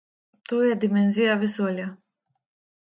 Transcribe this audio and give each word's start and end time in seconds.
To 0.51 0.61
je 0.69 0.79
dimenzija 0.85 1.37
vesolja. 1.45 1.87